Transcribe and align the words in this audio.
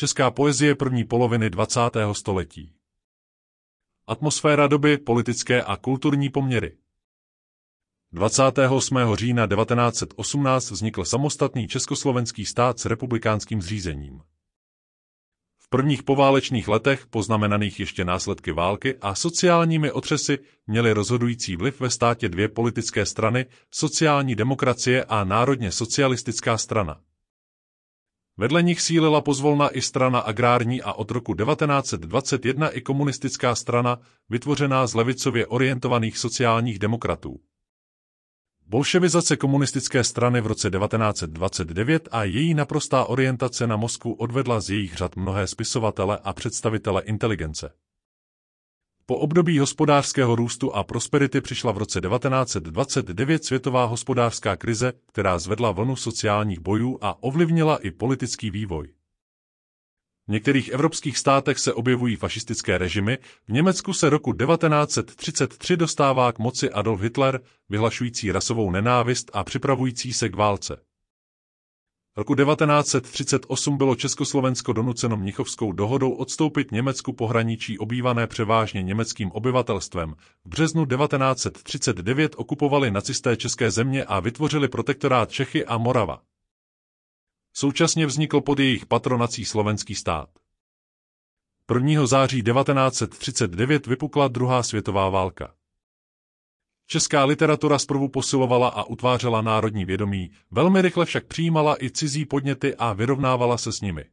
Česká 0.00 0.30
poezie 0.30 0.74
první 0.74 1.04
poloviny 1.04 1.50
20. 1.50 1.80
století. 2.12 2.72
Atmosféra 4.06 4.66
doby, 4.66 4.98
politické 4.98 5.62
a 5.62 5.76
kulturní 5.76 6.28
poměry. 6.28 6.76
28. 8.12 8.96
října 9.14 9.46
1918 9.46 10.70
vznikl 10.70 11.04
samostatný 11.04 11.68
československý 11.68 12.44
stát 12.46 12.78
s 12.78 12.86
republikánským 12.86 13.62
zřízením. 13.62 14.20
V 15.58 15.68
prvních 15.68 16.02
poválečných 16.02 16.68
letech, 16.68 17.06
poznamenaných 17.06 17.80
ještě 17.80 18.04
následky 18.04 18.52
války 18.52 18.96
a 19.00 19.14
sociálními 19.14 19.92
otřesy, 19.92 20.38
měly 20.66 20.92
rozhodující 20.92 21.56
vliv 21.56 21.80
ve 21.80 21.90
státě 21.90 22.28
dvě 22.28 22.48
politické 22.48 23.06
strany, 23.06 23.46
sociální 23.70 24.34
demokracie 24.34 25.04
a 25.04 25.24
národně 25.24 25.72
socialistická 25.72 26.58
strana. 26.58 27.00
Vedle 28.40 28.62
nich 28.62 28.80
sílila 28.80 29.20
pozvolna 29.20 29.68
i 29.68 29.82
strana 29.82 30.18
agrární 30.18 30.82
a 30.82 30.92
od 30.92 31.10
roku 31.10 31.34
1921 31.34 32.68
i 32.68 32.80
komunistická 32.80 33.54
strana, 33.54 33.98
vytvořená 34.30 34.86
z 34.86 34.94
levicově 34.94 35.46
orientovaných 35.46 36.18
sociálních 36.18 36.78
demokratů. 36.78 37.40
Bolševizace 38.66 39.36
komunistické 39.36 40.04
strany 40.04 40.40
v 40.40 40.46
roce 40.46 40.70
1929 40.70 42.08
a 42.12 42.24
její 42.24 42.54
naprostá 42.54 43.04
orientace 43.04 43.66
na 43.66 43.76
Moskvu 43.76 44.12
odvedla 44.12 44.60
z 44.60 44.70
jejich 44.70 44.94
řad 44.94 45.16
mnohé 45.16 45.46
spisovatele 45.46 46.18
a 46.24 46.32
představitele 46.32 47.02
inteligence. 47.02 47.72
Po 49.10 49.16
období 49.16 49.58
hospodářského 49.58 50.36
růstu 50.36 50.74
a 50.74 50.84
prosperity 50.84 51.40
přišla 51.40 51.72
v 51.72 51.78
roce 51.78 52.00
1929 52.00 53.44
světová 53.44 53.84
hospodářská 53.84 54.56
krize, 54.56 54.92
která 55.06 55.38
zvedla 55.38 55.70
vlnu 55.70 55.96
sociálních 55.96 56.60
bojů 56.60 56.98
a 57.00 57.22
ovlivnila 57.22 57.76
i 57.76 57.90
politický 57.90 58.50
vývoj. 58.50 58.88
V 60.28 60.32
některých 60.32 60.68
evropských 60.68 61.18
státech 61.18 61.58
se 61.58 61.72
objevují 61.72 62.16
fašistické 62.16 62.78
režimy, 62.78 63.18
v 63.48 63.52
Německu 63.52 63.92
se 63.92 64.10
roku 64.10 64.32
1933 64.32 65.76
dostává 65.76 66.32
k 66.32 66.38
moci 66.38 66.70
Adolf 66.70 67.00
Hitler, 67.00 67.40
vyhlašující 67.68 68.32
rasovou 68.32 68.70
nenávist 68.70 69.30
a 69.32 69.44
připravující 69.44 70.12
se 70.12 70.28
k 70.28 70.36
válce. 70.36 70.80
Roku 72.20 72.34
1938 72.34 73.76
bylo 73.76 73.96
Československo 73.96 74.72
donuceno 74.72 75.16
Mnichovskou 75.16 75.72
dohodou 75.72 76.10
odstoupit 76.12 76.72
Německu 76.72 77.12
pohraničí 77.12 77.78
obývané 77.78 78.26
převážně 78.26 78.82
německým 78.82 79.30
obyvatelstvem. 79.32 80.14
V 80.44 80.48
březnu 80.48 80.86
1939 80.86 82.34
okupovali 82.36 82.90
nacisté 82.90 83.36
české 83.36 83.70
země 83.70 84.04
a 84.04 84.20
vytvořili 84.20 84.68
protektorát 84.68 85.30
Čechy 85.30 85.66
a 85.66 85.78
Morava. 85.78 86.22
Současně 87.52 88.06
vznikl 88.06 88.40
pod 88.40 88.58
jejich 88.58 88.86
patronací 88.86 89.44
slovenský 89.44 89.94
stát. 89.94 90.28
1. 91.74 92.06
září 92.06 92.42
1939 92.42 93.86
vypukla 93.86 94.28
druhá 94.28 94.62
světová 94.62 95.08
válka. 95.08 95.54
Česká 96.92 97.24
literatura 97.24 97.78
zprvu 97.78 98.08
posilovala 98.08 98.68
a 98.68 98.84
utvářela 98.84 99.42
národní 99.42 99.84
vědomí, 99.84 100.30
velmi 100.50 100.82
rychle 100.82 101.04
však 101.04 101.26
přijímala 101.26 101.84
i 101.84 101.90
cizí 101.90 102.26
podněty 102.26 102.74
a 102.74 102.92
vyrovnávala 102.92 103.58
se 103.58 103.72
s 103.72 103.80
nimi. 103.80 104.04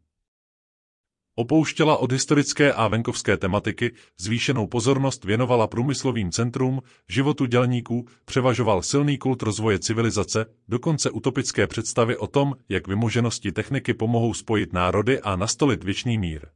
Opouštěla 1.35 1.97
od 1.97 2.11
historické 2.11 2.73
a 2.73 2.87
venkovské 2.87 3.37
tematiky, 3.37 3.91
zvýšenou 4.19 4.67
pozornost 4.67 5.25
věnovala 5.25 5.67
průmyslovým 5.67 6.31
centrům, 6.31 6.81
životu 7.09 7.45
dělníků, 7.45 8.07
převažoval 8.25 8.81
silný 8.81 9.17
kult 9.17 9.41
rozvoje 9.43 9.79
civilizace, 9.79 10.45
dokonce 10.67 11.11
utopické 11.11 11.67
představy 11.67 12.17
o 12.17 12.27
tom, 12.27 12.53
jak 12.69 12.87
vymoženosti 12.87 13.51
techniky 13.51 13.93
pomohou 13.93 14.33
spojit 14.33 14.73
národy 14.73 15.21
a 15.21 15.35
nastolit 15.35 15.83
věčný 15.83 16.17
mír. 16.17 16.47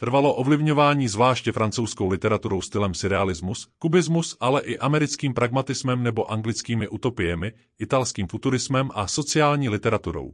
Trvalo 0.00 0.34
ovlivňování 0.34 1.08
zvláště 1.08 1.52
francouzskou 1.52 2.08
literaturou 2.08 2.60
stylem 2.60 2.94
surrealismus, 2.94 3.68
kubismus, 3.78 4.36
ale 4.40 4.60
i 4.60 4.78
americkým 4.78 5.34
pragmatismem 5.34 6.02
nebo 6.02 6.30
anglickými 6.30 6.88
utopiemi, 6.88 7.52
italským 7.78 8.26
futurismem 8.26 8.90
a 8.94 9.06
sociální 9.06 9.68
literaturou. 9.68 10.32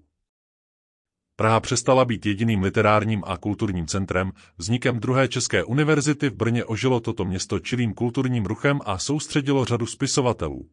Praha 1.36 1.60
přestala 1.60 2.04
být 2.04 2.26
jediným 2.26 2.62
literárním 2.62 3.22
a 3.26 3.36
kulturním 3.36 3.86
centrem, 3.86 4.32
vznikem 4.58 5.00
druhé 5.00 5.28
České 5.28 5.64
univerzity 5.64 6.30
v 6.30 6.34
Brně 6.34 6.64
ožilo 6.64 7.00
toto 7.00 7.24
město 7.24 7.58
čilým 7.58 7.94
kulturním 7.94 8.46
ruchem 8.46 8.80
a 8.84 8.98
soustředilo 8.98 9.64
řadu 9.64 9.86
spisovatelů. 9.86 10.68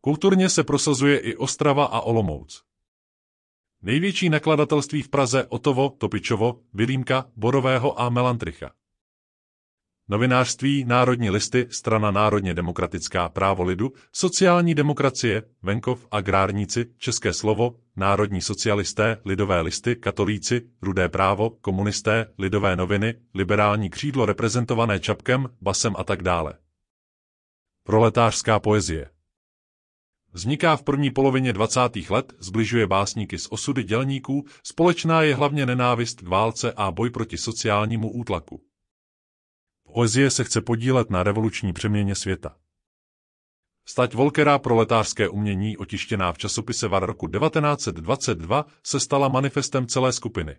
Kulturně 0.00 0.48
se 0.48 0.64
prosazuje 0.64 1.18
i 1.18 1.36
Ostrava 1.36 1.84
a 1.84 2.00
Olomouc. 2.00 2.67
Největší 3.82 4.28
nakladatelství 4.28 5.02
v 5.02 5.08
Praze 5.08 5.46
Otovo, 5.48 5.94
Topičovo, 5.98 6.60
Vilímka, 6.74 7.24
Borového 7.36 8.00
a 8.00 8.08
Melantricha. 8.08 8.70
Novinářství, 10.08 10.84
Národní 10.84 11.30
listy, 11.30 11.66
Strana 11.70 12.10
národně 12.10 12.54
demokratická, 12.54 13.28
Právo 13.28 13.64
lidu, 13.64 13.92
Sociální 14.12 14.74
demokracie, 14.74 15.42
Venkov, 15.62 16.06
Agrárníci, 16.10 16.86
České 16.96 17.32
slovo, 17.32 17.76
Národní 17.96 18.40
socialisté, 18.40 19.20
Lidové 19.24 19.60
listy, 19.60 19.96
Katolíci, 19.96 20.62
Rudé 20.82 21.08
právo, 21.08 21.50
Komunisté, 21.50 22.26
Lidové 22.38 22.76
noviny, 22.76 23.14
Liberální 23.34 23.90
křídlo 23.90 24.26
reprezentované 24.26 25.00
Čapkem, 25.00 25.48
Basem 25.60 25.94
a 25.98 26.04
tak 26.04 26.22
dále. 26.22 26.54
Proletářská 27.84 28.58
poezie 28.60 29.10
Vzniká 30.32 30.76
v 30.76 30.82
první 30.82 31.10
polovině 31.10 31.52
20. 31.52 31.80
let, 32.10 32.32
zbližuje 32.38 32.86
básníky 32.86 33.38
s 33.38 33.52
osudy 33.52 33.82
dělníků, 33.82 34.44
společná 34.62 35.22
je 35.22 35.34
hlavně 35.34 35.66
nenávist 35.66 36.20
k 36.20 36.28
válce 36.28 36.72
a 36.72 36.90
boj 36.90 37.10
proti 37.10 37.38
sociálnímu 37.38 38.10
útlaku. 38.10 38.62
Poezie 39.92 40.30
se 40.30 40.44
chce 40.44 40.60
podílet 40.60 41.10
na 41.10 41.22
revoluční 41.22 41.72
přeměně 41.72 42.14
světa. 42.14 42.56
Stať 43.86 44.14
Volkera 44.14 44.58
pro 44.58 44.76
letářské 44.76 45.28
umění, 45.28 45.76
otištěná 45.76 46.32
v 46.32 46.38
časopise 46.38 46.88
VAR 46.88 47.06
roku 47.06 47.28
1922, 47.28 48.66
se 48.84 49.00
stala 49.00 49.28
manifestem 49.28 49.86
celé 49.86 50.12
skupiny. 50.12 50.56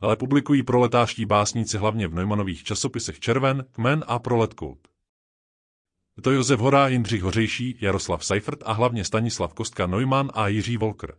Ale 0.00 0.16
publikují 0.16 0.62
proletářští 0.62 1.26
básníci 1.26 1.78
hlavně 1.78 2.08
v 2.08 2.14
Neumannových 2.14 2.64
časopisech 2.64 3.20
Červen, 3.20 3.64
Kmen 3.70 4.04
a 4.06 4.18
Proletkult. 4.18 4.93
To 6.22 6.30
Josef 6.30 6.60
Hora, 6.60 6.88
Jindřich 6.88 7.22
Hořejší, 7.22 7.78
Jaroslav 7.80 8.24
Seifert 8.24 8.62
a 8.64 8.72
hlavně 8.72 9.04
Stanislav 9.04 9.54
Kostka 9.54 9.86
Neumann 9.86 10.30
a 10.34 10.48
Jiří 10.48 10.76
Volker. 10.76 11.18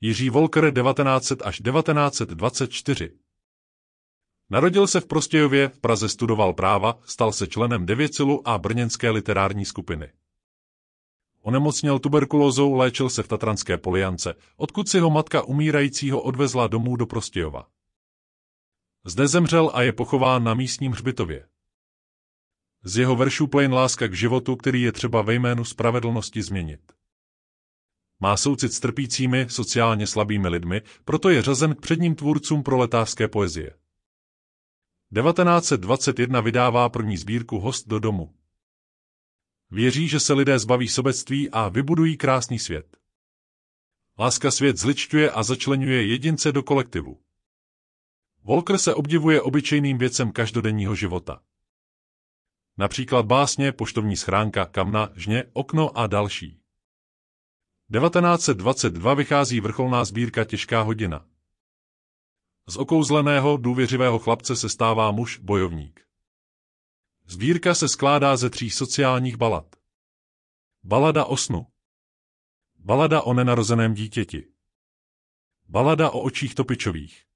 Jiří 0.00 0.30
Volker 0.30 0.72
1900 0.74 1.42
až 1.42 1.62
1924 1.62 3.18
Narodil 4.50 4.86
se 4.86 5.00
v 5.00 5.06
Prostějově, 5.06 5.68
v 5.68 5.80
Praze 5.80 6.08
studoval 6.08 6.52
práva, 6.52 6.98
stal 7.04 7.32
se 7.32 7.46
členem 7.46 7.86
Devěcilu 7.86 8.48
a 8.48 8.58
brněnské 8.58 9.10
literární 9.10 9.64
skupiny. 9.64 10.12
Onemocněl 11.40 11.98
tuberkulózou, 11.98 12.74
léčil 12.74 13.10
se 13.10 13.22
v 13.22 13.28
Tatranské 13.28 13.78
poliance, 13.78 14.34
odkud 14.56 14.88
si 14.88 14.98
ho 14.98 15.10
matka 15.10 15.42
umírajícího 15.42 16.22
odvezla 16.22 16.66
domů 16.66 16.96
do 16.96 17.06
Prostějova. 17.06 17.68
Zde 19.04 19.28
zemřel 19.28 19.70
a 19.74 19.82
je 19.82 19.92
pochován 19.92 20.44
na 20.44 20.54
místním 20.54 20.92
hřbitově. 20.92 21.51
Z 22.84 22.96
jeho 22.96 23.16
veršů 23.16 23.46
plyn 23.46 23.72
láska 23.72 24.08
k 24.08 24.14
životu, 24.14 24.56
který 24.56 24.82
je 24.82 24.92
třeba 24.92 25.22
ve 25.22 25.34
jménu 25.34 25.64
spravedlnosti 25.64 26.42
změnit. 26.42 26.92
Má 28.20 28.36
soucit 28.36 28.72
s 28.72 28.80
trpícími, 28.80 29.46
sociálně 29.48 30.06
slabými 30.06 30.48
lidmi, 30.48 30.82
proto 31.04 31.30
je 31.30 31.42
řazen 31.42 31.74
k 31.74 31.80
předním 31.80 32.14
tvůrcům 32.14 32.62
proletářské 32.62 33.28
poezie. 33.28 33.70
1921 35.14 36.40
vydává 36.40 36.88
první 36.88 37.16
sbírku 37.16 37.58
Host 37.58 37.88
do 37.88 37.98
domu. 37.98 38.34
Věří, 39.70 40.08
že 40.08 40.20
se 40.20 40.32
lidé 40.32 40.58
zbaví 40.58 40.88
sobectví 40.88 41.50
a 41.50 41.68
vybudují 41.68 42.16
krásný 42.16 42.58
svět. 42.58 42.96
Láska 44.18 44.50
svět 44.50 44.76
zličťuje 44.76 45.30
a 45.30 45.42
začlenuje 45.42 46.06
jedince 46.06 46.52
do 46.52 46.62
kolektivu. 46.62 47.20
Volker 48.44 48.78
se 48.78 48.94
obdivuje 48.94 49.42
obyčejným 49.42 49.98
věcem 49.98 50.32
každodenního 50.32 50.94
života. 50.94 51.42
Například 52.78 53.26
básně, 53.26 53.72
poštovní 53.72 54.16
schránka, 54.16 54.66
kamna, 54.66 55.08
žně, 55.14 55.44
okno 55.52 55.98
a 55.98 56.06
další. 56.06 56.62
1922 57.92 59.14
vychází 59.14 59.60
vrcholná 59.60 60.04
sbírka 60.04 60.44
Těžká 60.44 60.82
hodina. 60.82 61.26
Z 62.68 62.76
okouzleného, 62.76 63.56
důvěřivého 63.56 64.18
chlapce 64.18 64.56
se 64.56 64.68
stává 64.68 65.10
muž, 65.10 65.38
bojovník. 65.38 66.06
Sbírka 67.26 67.74
se 67.74 67.88
skládá 67.88 68.36
ze 68.36 68.50
tří 68.50 68.70
sociálních 68.70 69.36
balad. 69.36 69.76
Balada 70.82 71.24
o 71.24 71.36
snu. 71.36 71.66
Balada 72.78 73.22
o 73.22 73.34
nenarozeném 73.34 73.94
dítěti. 73.94 74.52
Balada 75.68 76.10
o 76.10 76.20
očích 76.20 76.54
topičových. 76.54 77.31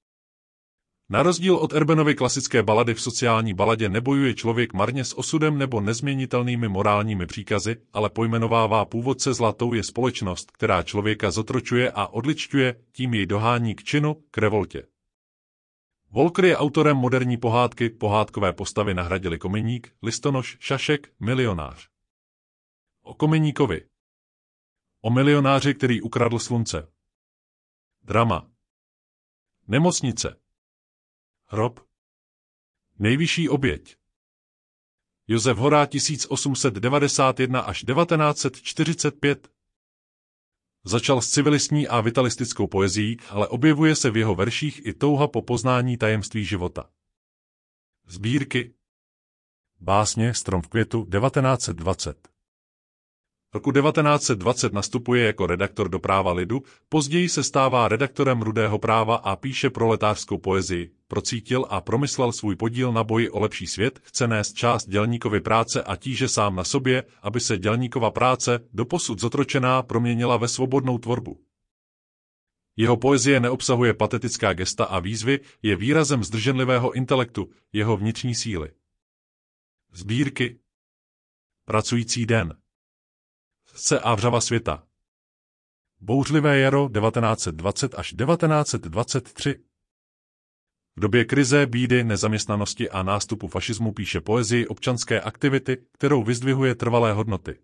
Na 1.09 1.23
rozdíl 1.23 1.57
od 1.57 1.73
Erbenovy 1.73 2.15
klasické 2.15 2.63
balady 2.63 2.95
v 2.95 3.01
sociální 3.01 3.55
baladě 3.55 3.89
nebojuje 3.89 4.35
člověk 4.35 4.73
marně 4.73 5.05
s 5.05 5.19
osudem 5.19 5.59
nebo 5.59 5.81
nezměnitelnými 5.81 6.69
morálními 6.69 7.27
příkazy, 7.27 7.77
ale 7.93 8.11
pojmenovává 8.11 8.85
původce 8.85 9.35
zlatou 9.35 9.75
je 9.75 9.83
společnost, 9.85 10.51
která 10.51 10.83
člověka 10.83 11.31
zotročuje 11.31 11.91
a 11.91 12.07
odličťuje, 12.07 12.85
tím 12.93 13.15
jej 13.15 13.27
dohání 13.27 13.75
k 13.75 13.85
činu, 13.85 14.15
k 14.31 14.39
revoltě. 14.39 14.87
Volker 16.11 16.45
je 16.45 16.57
autorem 16.57 16.97
moderní 16.97 17.37
pohádky, 17.37 17.91
pohádkové 17.91 18.53
postavy 18.53 18.95
nahradili 18.95 19.39
Komeník, 19.39 19.93
Listonoš, 20.03 20.57
Šašek, 20.61 21.13
Milionář. 21.21 21.89
O 23.03 23.15
Komeníkovi. 23.15 23.87
O 25.01 25.11
milionáři, 25.11 25.75
který 25.75 26.03
ukradl 26.03 26.39
slunce. 26.39 26.89
Drama. 28.03 28.51
Nemocnice. 29.69 30.46
Hrob. 31.49 31.81
Nejvyšší 32.99 33.49
oběť. 33.49 33.97
Josef 35.29 35.59
Horá 35.59 35.87
1891 35.87 37.61
až 37.61 37.85
1945 37.85 39.49
Začal 40.85 41.23
s 41.23 41.31
civilistní 41.31 41.89
a 41.89 42.01
vitalistickou 42.01 42.67
poezí, 42.67 43.17
ale 43.29 43.49
objevuje 43.49 43.97
se 43.97 44.11
v 44.11 44.17
jeho 44.17 44.35
verších 44.35 44.87
i 44.87 44.95
touha 44.95 45.29
po 45.29 45.43
poznání 45.43 45.97
tajemství 45.97 46.45
života. 46.45 46.91
Sbírky 48.07 48.75
Básně 49.81 50.35
Strom 50.35 50.63
v 50.63 50.69
květu 50.69 51.05
1920 51.05 52.36
Roku 53.55 53.73
1920 53.73 54.73
nastupuje 54.73 55.27
jako 55.27 55.47
redaktor 55.47 55.89
do 55.89 55.99
práva 55.99 56.33
lidu, 56.33 56.63
později 56.89 57.29
se 57.29 57.43
stává 57.43 57.89
redaktorem 57.89 58.43
rudého 58.43 58.79
práva 58.79 59.17
a 59.17 59.37
píše 59.37 59.71
proletářskou 59.71 60.39
poezii. 60.39 60.91
Procítil 61.09 61.67
a 61.71 61.81
promyslel 61.81 62.33
svůj 62.33 62.57
podíl 62.57 62.93
na 62.93 63.05
boji 63.05 63.31
o 63.31 63.41
lepší 63.41 63.67
svět, 63.67 64.01
chce 64.03 64.29
nést 64.29 64.53
část 64.53 64.89
dělníkovy 64.89 65.41
práce 65.41 65.83
a 65.83 65.97
tíže 65.97 66.29
sám 66.29 66.57
na 66.57 66.65
sobě, 66.65 67.05
aby 67.23 67.41
se 67.41 67.59
dělníkova 67.59 68.11
práce, 68.11 68.61
doposud 68.73 69.21
zotročená, 69.21 69.83
proměnila 69.83 70.37
ve 70.37 70.49
svobodnou 70.49 70.99
tvorbu. 70.99 71.41
Jeho 72.77 72.97
poezie 72.97 73.41
neobsahuje 73.41 73.95
patetická 73.95 74.53
gesta 74.53 74.85
a 74.85 74.99
výzvy, 74.99 75.41
je 75.63 75.77
výrazem 75.77 76.25
zdrženlivého 76.25 76.93
intelektu, 76.93 77.49
jeho 77.73 77.97
vnitřní 77.97 78.35
síly. 78.35 78.71
Sbírky 79.93 80.59
Pracující 81.65 82.27
den 82.27 82.55
Srdce 83.67 84.01
a 84.01 84.15
vřava 84.15 84.41
světa. 84.41 84.87
Bouřlivé 86.01 86.59
jaro 86.59 86.89
1920 86.89 87.95
až 87.95 88.15
1923. 88.15 89.65
V 90.97 91.01
době 91.01 91.25
krize, 91.25 91.67
bídy, 91.67 92.05
nezaměstnanosti 92.05 92.91
a 92.91 93.03
nástupu 93.03 93.49
fašismu 93.49 93.93
píše 93.93 94.21
poezii 94.21 94.67
občanské 94.67 95.21
aktivity, 95.21 95.87
kterou 95.93 96.23
vyzdvihuje 96.23 96.75
trvalé 96.75 97.13
hodnoty. 97.13 97.59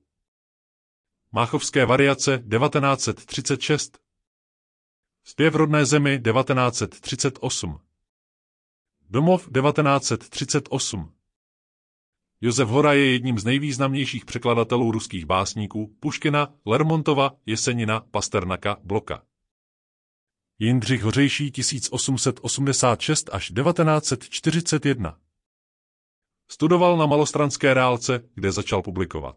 Máchovské 1.32 1.87
variace 1.87 2.38
1936. 2.38 3.99
Zpěv 5.25 5.54
rodné 5.54 5.87
zemi 5.87 6.20
1938. 6.22 7.81
Domov 9.10 9.40
1938. 9.40 11.12
Josef 12.44 12.68
Hora 12.68 12.92
je 12.92 13.12
jedním 13.12 13.38
z 13.38 13.44
nejvýznamnějších 13.44 14.24
překladatelů 14.24 14.92
ruských 14.92 15.24
básníků 15.24 15.96
Puškina, 16.00 16.54
Lermontova, 16.66 17.30
Jesenina, 17.46 18.00
Pasternaka, 18.00 18.76
Bloka. 18.84 19.22
Jindřich 20.58 21.02
Hořejší 21.02 21.50
1886 21.50 23.30
až 23.32 23.52
1941 23.52 25.18
Studoval 26.50 26.96
na 26.96 27.06
malostranské 27.06 27.74
reálce, 27.74 28.20
kde 28.34 28.52
začal 28.52 28.82
publikovat. 28.82 29.36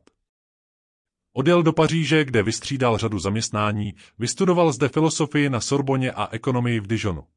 Odjel 1.33 1.63
do 1.63 1.73
Paříže, 1.73 2.25
kde 2.25 2.43
vystřídal 2.43 2.97
řadu 2.97 3.19
zaměstnání, 3.19 3.93
vystudoval 4.19 4.71
zde 4.71 4.89
filosofii 4.89 5.49
na 5.49 5.61
Sorboně 5.61 6.11
a 6.11 6.27
ekonomii 6.31 6.79
v 6.79 6.87
Dijonu. 6.87 7.27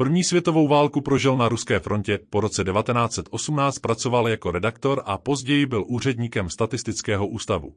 První 0.00 0.24
světovou 0.24 0.68
válku 0.68 1.00
prožil 1.00 1.36
na 1.36 1.48
ruské 1.48 1.80
frontě, 1.80 2.18
po 2.18 2.40
roce 2.40 2.64
1918 2.64 3.78
pracoval 3.78 4.28
jako 4.28 4.50
redaktor 4.50 5.02
a 5.06 5.18
později 5.18 5.66
byl 5.66 5.84
úředníkem 5.88 6.50
statistického 6.50 7.26
ústavu. 7.26 7.76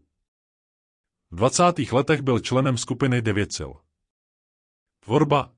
V 1.31 1.35
20. 1.35 1.63
letech 1.91 2.21
byl 2.21 2.39
členem 2.39 2.77
skupiny 2.77 3.21
Devětsil. 3.21 3.73
Tvorba 4.99 5.53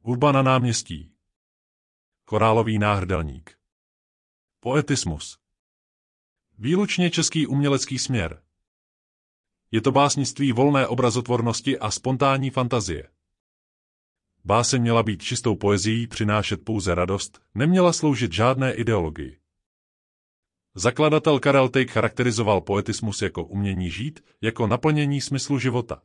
Hudba 0.00 0.32
na 0.32 0.42
náměstí 0.42 1.12
Chorálový 2.26 2.78
náhrdelník 2.78 3.58
Poetismus 4.60 5.38
Výlučně 6.58 7.10
český 7.10 7.46
umělecký 7.46 7.98
směr. 7.98 8.42
Je 9.70 9.80
to 9.80 9.92
básnictví 9.92 10.52
volné 10.52 10.86
obrazotvornosti 10.86 11.78
a 11.78 11.90
spontánní 11.90 12.50
fantazie. 12.50 13.13
Báseň 14.46 14.82
měla 14.82 15.02
být 15.02 15.22
čistou 15.22 15.56
poezií, 15.56 16.06
přinášet 16.06 16.64
pouze 16.64 16.94
radost, 16.94 17.40
neměla 17.54 17.92
sloužit 17.92 18.32
žádné 18.32 18.74
ideologii. 18.74 19.38
Zakladatel 20.74 21.40
Karel 21.40 21.68
Tejk 21.68 21.90
charakterizoval 21.90 22.60
poetismus 22.60 23.22
jako 23.22 23.44
umění 23.44 23.90
žít, 23.90 24.24
jako 24.40 24.66
naplnění 24.66 25.20
smyslu 25.20 25.58
života. 25.58 26.02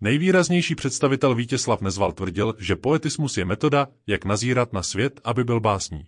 Nejvýraznější 0.00 0.74
představitel 0.74 1.34
Vítězslav 1.34 1.80
Nezval 1.80 2.12
tvrdil, 2.12 2.54
že 2.58 2.76
poetismus 2.76 3.36
je 3.36 3.44
metoda, 3.44 3.88
jak 4.06 4.24
nazírat 4.24 4.72
na 4.72 4.82
svět, 4.82 5.20
aby 5.24 5.44
byl 5.44 5.60
básní. 5.60 6.06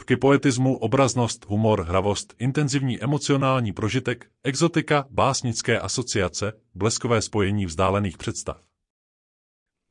Vky 0.00 0.16
poetismu, 0.16 0.76
obraznost, 0.76 1.46
humor, 1.48 1.82
hravost, 1.82 2.34
intenzivní 2.38 3.02
emocionální 3.02 3.72
prožitek, 3.72 4.30
exotika, 4.44 5.06
básnické 5.10 5.78
asociace, 5.78 6.52
bleskové 6.74 7.22
spojení 7.22 7.66
vzdálených 7.66 8.18
představ 8.18 8.71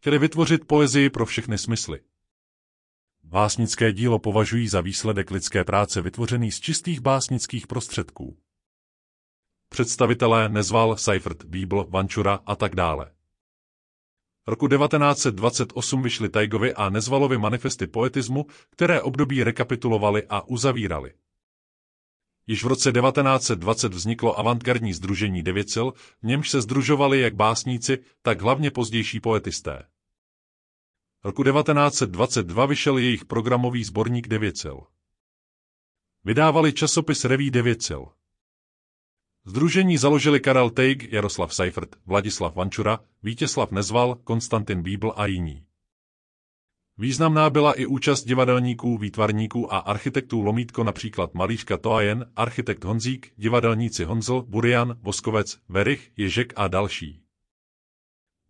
chtěli 0.02 0.20
vytvořit 0.20 0.68
poezii 0.68 1.10
pro 1.10 1.26
všechny 1.26 1.58
smysly. 1.58 2.00
Básnické 3.24 3.94
dílo 3.94 4.20
považují 4.20 4.68
za 4.68 4.82
výsledek 4.82 5.32
lidské 5.32 5.64
práce 5.64 6.02
vytvořený 6.02 6.52
z 6.52 6.60
čistých 6.60 7.00
básnických 7.00 7.68
prostředků. 7.68 8.38
Představitelé 9.70 10.50
Nezval, 10.50 10.98
Seifert, 10.98 11.46
Bíbl, 11.46 11.86
Vančura 11.90 12.40
a 12.46 12.56
tak 12.56 12.76
dále. 12.76 13.12
Roku 14.48 14.68
1928 14.68 16.04
vyšly 16.04 16.30
Tajgovi 16.30 16.74
a 16.74 16.90
Nezvalovi 16.90 17.38
manifesty 17.38 17.88
poetismu, 17.88 18.46
které 18.70 19.02
období 19.02 19.44
rekapitulovali 19.44 20.24
a 20.30 20.48
uzavírali. 20.48 21.14
Již 22.48 22.64
v 22.64 22.68
roce 22.68 22.92
1920 22.92 23.94
vzniklo 23.94 24.40
avantgardní 24.40 24.94
združení 24.94 25.44
Devěcil, 25.44 25.94
v 26.22 26.24
němž 26.24 26.50
se 26.50 26.62
združovali 26.62 27.20
jak 27.20 27.36
básníci, 27.36 27.98
tak 28.22 28.42
hlavně 28.42 28.72
pozdější 28.72 29.20
poetisté. 29.20 29.84
Roku 31.24 31.44
1922 31.44 32.66
vyšel 32.66 32.98
jejich 32.98 33.26
programový 33.26 33.84
sborník 33.84 34.28
Devěcil. 34.28 34.82
Vydávali 36.24 36.74
časopis 36.74 37.26
Reví 37.26 37.52
Devěcil. 37.52 38.08
Združení 39.46 39.98
založili 39.98 40.40
Karel 40.40 40.70
Tejg, 40.70 41.14
Jaroslav 41.14 41.54
Seifert, 41.54 41.96
Vladislav 42.06 42.56
Vančura, 42.56 43.00
Vítězslav 43.24 43.72
Nezval, 43.72 44.16
Konstantin 44.16 44.82
Bíbl 44.82 45.14
a 45.16 45.26
jiní. 45.26 45.66
Významná 47.02 47.50
byla 47.50 47.74
i 47.74 47.86
účast 47.86 48.24
divadelníků, 48.24 48.98
výtvarníků 48.98 49.74
a 49.74 49.78
architektů 49.78 50.42
Lomítko 50.42 50.84
například 50.84 51.34
malířka 51.34 51.78
Toajen, 51.78 52.32
architekt 52.36 52.84
Honzík, 52.84 53.34
divadelníci 53.38 54.04
Honzl, 54.04 54.42
Burian, 54.48 54.98
Voskovec, 55.02 55.58
Verich, 55.70 56.12
Ježek 56.18 56.54
a 56.56 56.68
další. 56.68 57.22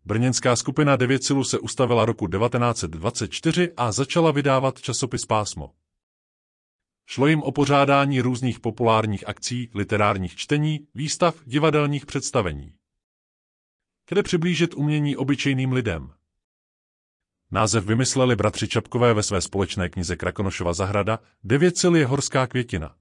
Brněnská 0.05 0.55
skupina 0.55 0.95
Devěcilu 0.95 1.43
se 1.43 1.59
ustavila 1.59 2.05
roku 2.05 2.27
1924 2.27 3.73
a 3.77 3.91
začala 3.91 4.31
vydávat 4.31 4.81
časopis 4.81 5.25
Pásmo. 5.25 5.71
Šlo 7.05 7.27
jim 7.27 7.43
o 7.43 7.51
pořádání 7.51 8.21
různých 8.21 8.59
populárních 8.59 9.27
akcí, 9.27 9.69
literárních 9.73 10.35
čtení, 10.35 10.87
výstav, 10.95 11.35
divadelních 11.45 12.05
představení. 12.05 12.73
Kde 14.09 14.23
přiblížit 14.23 14.73
umění 14.73 15.17
obyčejným 15.17 15.71
lidem. 15.71 16.13
Název 17.51 17.85
vymysleli 17.85 18.35
bratři 18.35 18.67
Čapkové 18.67 19.13
ve 19.13 19.23
své 19.23 19.41
společné 19.41 19.89
knize 19.89 20.15
Krakonošova 20.15 20.73
zahrada, 20.73 21.19
Devěcil 21.43 21.95
je 21.95 22.05
horská 22.05 22.47
květina. 22.47 22.95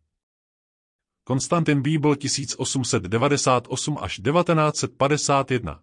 Konstantin 1.25 1.83
Bíbl 1.83 2.17
1898 2.17 3.99
až 4.01 4.21
1951 4.21 5.83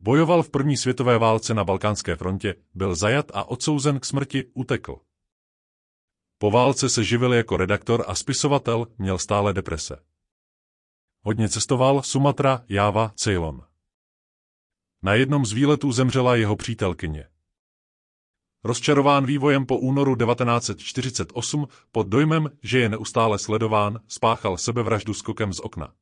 Bojoval 0.00 0.42
v 0.42 0.50
první 0.50 0.76
světové 0.76 1.18
válce 1.18 1.54
na 1.54 1.64
Balkánské 1.64 2.16
frontě, 2.16 2.54
byl 2.74 2.94
zajat 2.94 3.30
a 3.34 3.44
odsouzen 3.44 4.00
k 4.00 4.04
smrti, 4.04 4.44
utekl. 4.54 4.96
Po 6.38 6.50
válce 6.50 6.88
se 6.88 7.04
živil 7.04 7.34
jako 7.34 7.56
redaktor 7.56 8.04
a 8.08 8.14
spisovatel, 8.14 8.86
měl 8.98 9.18
stále 9.18 9.52
deprese. 9.52 9.96
Hodně 11.22 11.48
cestoval 11.48 12.02
Sumatra, 12.02 12.64
Jáva, 12.68 13.12
Ceylon. 13.14 13.62
Na 15.02 15.14
jednom 15.14 15.46
z 15.46 15.52
výletů 15.52 15.92
zemřela 15.92 16.36
jeho 16.36 16.56
přítelkyně. 16.56 17.28
Rozčarován 18.68 19.24
vývojem 19.24 19.64
po 19.66 19.80
únoru 19.80 20.12
1948 20.16 21.32
pod 21.92 22.06
dojmem, 22.08 22.50
že 22.62 22.78
je 22.78 22.88
neustále 22.88 23.38
sledován, 23.38 24.00
spáchal 24.08 24.58
sebevraždu 24.60 25.14
skokem 25.14 25.52
z 25.52 25.60
okna. 25.60 25.94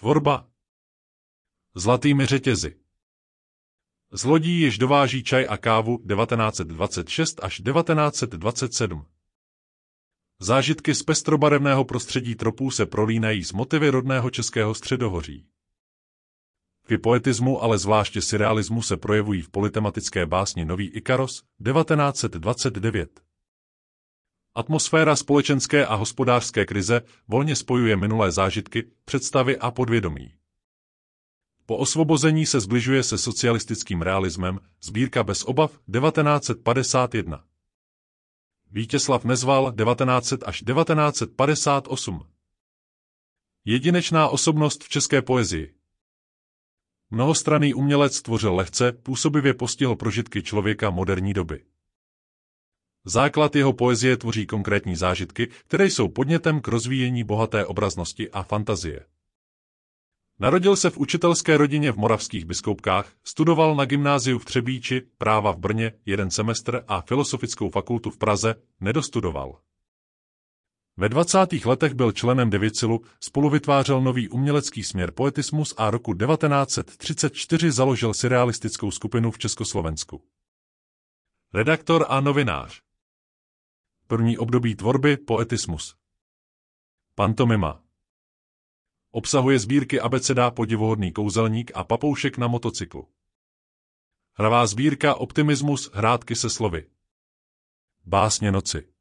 Tvorba 0.00 0.48
Zlatými 1.74 2.26
řetězy 2.26 2.76
Zlodí 4.12 4.60
již 4.60 4.78
dováží 4.78 5.24
čaj 5.24 5.46
a 5.48 5.56
kávu 5.56 5.98
1926 5.98 7.44
až 7.44 7.60
1927. 7.60 9.06
Zážitky 10.40 10.94
z 10.94 11.02
pestrobarevného 11.02 11.84
prostředí 11.84 12.34
tropů 12.34 12.70
se 12.70 12.86
prolínají 12.86 13.44
s 13.44 13.52
motivy 13.52 13.90
rodného 13.90 14.30
českého 14.30 14.74
středohoří. 14.74 15.51
Vy 16.92 16.98
poetismu, 16.98 17.62
ale 17.62 17.78
zvláště 17.78 18.22
surrealismu 18.22 18.82
se 18.82 18.96
projevují 18.96 19.42
v 19.42 19.48
politematické 19.48 20.26
básni 20.26 20.64
Nový 20.64 20.88
Ikaros 20.88 21.42
1929. 21.64 23.20
Atmosféra 24.54 25.16
společenské 25.16 25.86
a 25.86 25.94
hospodářské 25.94 26.66
krize 26.66 27.02
volně 27.28 27.56
spojuje 27.56 27.96
minulé 27.96 28.32
zážitky, 28.32 28.90
představy 29.04 29.58
a 29.58 29.70
podvědomí. 29.70 30.34
Po 31.66 31.76
osvobození 31.76 32.46
se 32.46 32.60
zbližuje 32.60 33.02
se 33.02 33.18
socialistickým 33.18 34.02
realismem, 34.02 34.60
sbírka 34.82 35.22
bez 35.22 35.44
obav 35.44 35.70
1951. 35.70 37.44
Vítězslav 38.70 39.24
Nezval 39.24 39.72
1900 39.72 40.44
až 40.46 40.62
1958. 40.62 42.26
Jedinečná 43.64 44.28
osobnost 44.28 44.84
v 44.84 44.88
české 44.88 45.22
poezii. 45.22 45.81
Mnohostranný 47.14 47.74
umělec 47.74 48.22
tvořil 48.22 48.54
lehce, 48.54 48.92
působivě 48.92 49.54
postihl 49.54 49.96
prožitky 49.96 50.42
člověka 50.42 50.90
moderní 50.90 51.34
doby. 51.34 51.64
Základ 53.04 53.56
jeho 53.56 53.72
poezie 53.72 54.16
tvoří 54.16 54.46
konkrétní 54.46 54.96
zážitky, 54.96 55.48
které 55.66 55.86
jsou 55.86 56.08
podnětem 56.08 56.60
k 56.60 56.68
rozvíjení 56.68 57.24
bohaté 57.24 57.66
obraznosti 57.66 58.30
a 58.30 58.42
fantazie. 58.42 59.06
Narodil 60.40 60.76
se 60.76 60.90
v 60.90 60.98
učitelské 60.98 61.56
rodině 61.56 61.92
v 61.92 61.96
moravských 61.96 62.44
biskoupkách, 62.44 63.12
studoval 63.24 63.76
na 63.76 63.84
gymnáziu 63.84 64.38
v 64.38 64.44
Třebíči, 64.44 65.02
práva 65.18 65.52
v 65.52 65.58
Brně, 65.58 65.92
jeden 66.06 66.30
semestr 66.30 66.84
a 66.88 67.00
filosofickou 67.00 67.70
fakultu 67.70 68.10
v 68.10 68.18
Praze, 68.18 68.54
nedostudoval. 68.80 69.58
Ve 70.96 71.08
20. 71.08 71.38
letech 71.64 71.94
byl 71.94 72.12
členem 72.12 72.50
Devicilu, 72.50 73.00
spolu 73.20 73.50
vytvářel 73.50 74.00
nový 74.00 74.28
umělecký 74.28 74.84
směr 74.84 75.12
poetismus 75.12 75.74
a 75.76 75.90
roku 75.90 76.14
1934 76.14 77.70
založil 77.70 78.14
surrealistickou 78.14 78.90
skupinu 78.90 79.30
v 79.30 79.38
Československu. 79.38 80.24
Redaktor 81.54 82.06
a 82.08 82.20
novinář. 82.20 82.82
První 84.06 84.38
období 84.38 84.74
tvorby 84.74 85.16
poetismus. 85.16 85.96
Pantomima. 87.14 87.82
Obsahuje 89.10 89.58
sbírky 89.58 90.00
abeceda 90.00 90.50
Podivuhodný 90.50 91.12
kouzelník 91.12 91.70
a 91.74 91.84
Papoušek 91.84 92.38
na 92.38 92.48
motocyklu. 92.48 93.08
Hravá 94.34 94.66
sbírka 94.66 95.14
Optimismus 95.14 95.90
hrádky 95.94 96.36
se 96.36 96.50
slovy. 96.50 96.90
Básně 98.04 98.52
noci. 98.52 98.91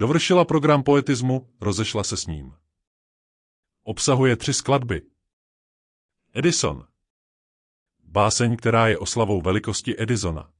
Dovršila 0.00 0.44
program 0.44 0.82
poetismu, 0.82 1.48
rozešla 1.60 2.04
se 2.04 2.16
s 2.16 2.26
ním. 2.26 2.52
Obsahuje 3.82 4.36
tři 4.36 4.54
skladby. 4.54 5.02
Edison. 6.34 6.86
Báseň, 8.04 8.56
která 8.56 8.88
je 8.88 8.98
oslavou 8.98 9.40
velikosti 9.40 10.02
Edisona. 10.02 10.50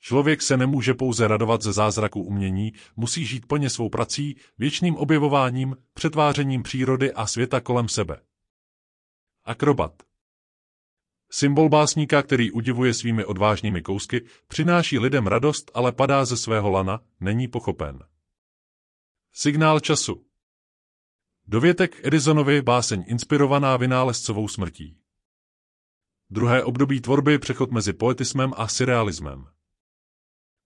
Člověk 0.00 0.42
se 0.42 0.56
nemůže 0.56 0.94
pouze 0.94 1.28
radovat 1.28 1.62
ze 1.62 1.72
zázraku 1.72 2.22
umění, 2.22 2.72
musí 2.96 3.26
žít 3.26 3.46
plně 3.46 3.70
svou 3.70 3.88
prací, 3.88 4.36
věčným 4.58 4.96
objevováním, 4.96 5.76
přetvářením 5.94 6.62
přírody 6.62 7.12
a 7.12 7.26
světa 7.26 7.60
kolem 7.60 7.88
sebe. 7.88 8.20
Akrobat. 9.44 10.02
Symbol 11.30 11.68
básníka, 11.68 12.22
který 12.22 12.50
udivuje 12.50 12.94
svými 12.94 13.24
odvážnými 13.24 13.82
kousky, 13.82 14.24
přináší 14.48 14.98
lidem 14.98 15.26
radost, 15.26 15.70
ale 15.74 15.92
padá 15.92 16.24
ze 16.24 16.36
svého 16.36 16.70
lana, 16.70 17.00
není 17.20 17.48
pochopen. 17.48 18.09
Signál 19.32 19.80
času. 19.80 20.26
Dovětek 21.46 22.06
Edisonovi 22.06 22.62
báseň 22.62 23.04
inspirovaná 23.06 23.76
vynálezcovou 23.76 24.48
smrtí. 24.48 25.00
Druhé 26.30 26.64
období 26.64 27.00
tvorby 27.00 27.38
přechod 27.38 27.70
mezi 27.70 27.92
poetismem 27.92 28.52
a 28.56 28.68
surrealismem. 28.68 29.46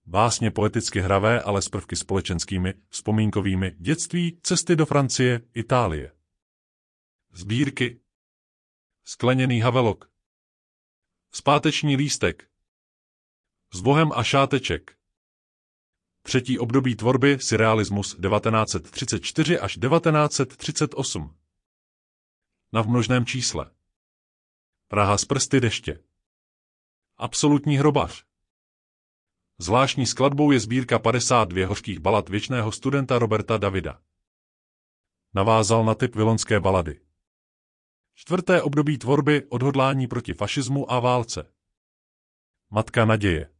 Básně 0.05 0.51
poeticky 0.51 1.01
hravé, 1.01 1.41
ale 1.41 1.61
s 1.61 1.69
prvky 1.69 1.95
společenskými, 1.95 2.73
vzpomínkovými, 2.89 3.75
dětství, 3.79 4.39
cesty 4.43 4.75
do 4.75 4.85
Francie, 4.85 5.41
Itálie. 5.53 6.11
Sbírky. 7.31 8.01
Skleněný 9.03 9.61
havelok. 9.61 10.11
Zpáteční 11.31 11.95
lístek. 11.95 12.49
S 13.73 13.81
bohem 13.81 14.11
a 14.15 14.23
šáteček. 14.23 14.97
Třetí 16.25 16.59
období 16.59 16.95
tvorby 16.95 17.39
surrealismus 17.39 18.15
1934 18.15 19.59
až 19.59 19.77
1938. 19.77 21.35
Na 22.73 22.81
vmnožném 22.81 23.25
čísle. 23.25 23.71
Praha 24.87 25.17
z 25.17 25.25
prsty 25.25 25.59
deště. 25.59 26.03
Absolutní 27.17 27.77
hrobař. 27.77 28.25
Zvláštní 29.57 30.05
skladbou 30.05 30.51
je 30.51 30.59
sbírka 30.59 30.99
52 30.99 31.67
hořkých 31.67 31.99
balad 31.99 32.29
věčného 32.29 32.71
studenta 32.71 33.19
Roberta 33.19 33.57
Davida. 33.57 34.01
Navázal 35.33 35.85
na 35.85 35.95
typ 35.95 36.15
vilonské 36.15 36.59
balady. 36.59 37.01
Čtvrté 38.13 38.61
období 38.61 38.97
tvorby 38.97 39.45
odhodlání 39.49 40.07
proti 40.07 40.33
fašismu 40.33 40.91
a 40.91 40.99
válce. 40.99 41.53
Matka 42.69 43.05
naděje. 43.05 43.51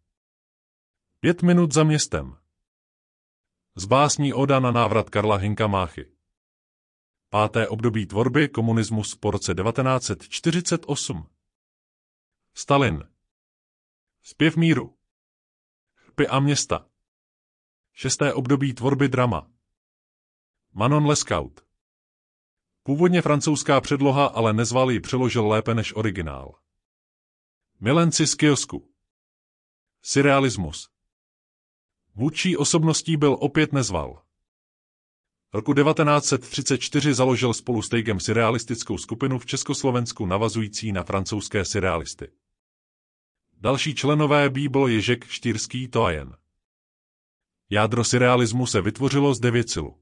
Pět 1.20 1.42
minut 1.42 1.74
za 1.74 1.84
městem. 1.84 2.45
Z 3.78 3.86
básní 3.86 4.34
Oda 4.34 4.60
na 4.60 4.72
návrat 4.72 5.10
Karla 5.10 5.36
Hinka 5.36 5.68
Máchy. 5.68 6.12
Páté 7.30 7.68
období 7.68 8.06
tvorby 8.06 8.50
komunismus 8.50 9.16
po 9.16 9.32
roce 9.32 9.56
1948. 9.56 11.30
Stalin. 12.54 13.04
Zpěv 14.22 14.58
míru. 14.58 14.98
Chrpy 15.96 16.28
a 16.28 16.40
města. 16.40 16.90
Šesté 17.94 18.34
období 18.34 18.74
tvorby 18.74 19.08
drama. 19.08 19.52
Manon 20.74 21.06
Lescaut. 21.06 21.66
Původně 22.84 23.22
francouzská 23.22 23.82
předloha, 23.82 24.26
ale 24.26 24.54
nezval 24.54 24.92
ji 24.92 25.00
přeložil 25.00 25.48
lépe 25.48 25.76
než 25.76 25.96
originál. 25.96 26.60
Milenci 27.80 28.28
z 28.28 28.36
kiosku. 28.36 28.94
Surrealismus. 30.02 30.95
Vůdčí 32.16 32.58
osobností 32.58 33.18
byl 33.18 33.38
opět 33.40 33.74
nezval. 33.74 34.22
Roku 35.54 35.74
1934 35.74 37.14
založil 37.14 37.54
spolu 37.54 37.82
s 37.82 37.90
Tejgem 37.90 38.20
surrealistickou 38.20 38.98
skupinu 38.98 39.40
v 39.40 39.46
Československu 39.46 40.26
navazující 40.26 40.92
na 40.92 41.04
francouzské 41.04 41.66
surrealisty. 41.66 42.32
Další 43.54 43.96
členové 43.96 44.50
bí 44.50 44.68
byl 44.68 44.88
Ježek 44.88 45.26
Štýrský 45.26 45.88
Toajen. 45.88 46.38
Jádro 47.70 48.04
surrealismu 48.04 48.68
se 48.68 48.82
vytvořilo 48.82 49.34
z 49.36 49.40
Devěcilu. 49.40 50.02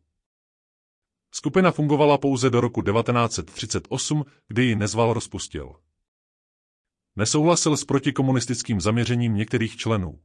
Skupina 1.31 1.71
fungovala 1.71 2.17
pouze 2.17 2.49
do 2.49 2.61
roku 2.61 2.81
1938, 2.81 4.25
kdy 4.47 4.63
ji 4.63 4.75
nezval 4.75 5.13
rozpustil. 5.13 5.75
Nesouhlasil 7.15 7.77
s 7.77 7.85
protikomunistickým 7.85 8.81
zaměřením 8.81 9.35
některých 9.35 9.77
členů. 9.77 10.19